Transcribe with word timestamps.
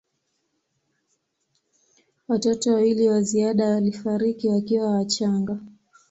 Watoto 2.27 2.73
wawili 2.73 3.07
wa 3.09 3.21
ziada 3.21 3.69
walifariki 3.69 4.47
wakiwa 4.49 4.91
wachanga. 4.91 5.59